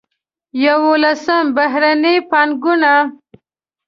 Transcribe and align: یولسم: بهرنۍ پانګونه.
یولسم: 0.65 1.45
بهرنۍ 1.55 2.17
پانګونه. 2.31 2.93